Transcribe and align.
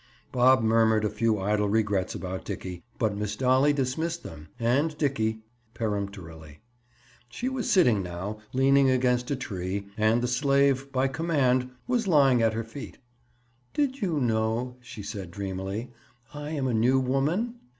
Bob 0.31 0.63
murmured 0.63 1.05
a 1.05 1.11
few 1.11 1.37
idle 1.39 1.69
regrets 1.69 2.15
about 2.15 2.43
Dickie, 2.43 2.83
but 2.97 3.15
Miss 3.15 3.35
Dolly 3.35 3.71
dismissed 3.71 4.23
them—and 4.23 4.97
Dickie—peremptorily. 4.97 6.59
She 7.29 7.47
was 7.47 7.69
sitting 7.69 8.01
now, 8.01 8.39
leaning 8.51 8.89
against 8.89 9.29
a 9.29 9.35
tree 9.35 9.85
and 9.95 10.23
the 10.23 10.27
slave, 10.27 10.91
by 10.91 11.07
command, 11.07 11.69
was 11.87 12.07
lying 12.07 12.41
at 12.41 12.53
her 12.53 12.63
feet. 12.63 12.97
"Did 13.75 14.01
you 14.01 14.19
know," 14.19 14.75
she 14.79 15.03
said 15.03 15.29
dreamily, 15.29 15.91
"I 16.33 16.49
am 16.49 16.65
a 16.65 16.73
new 16.73 16.99
woman?" 16.99 17.59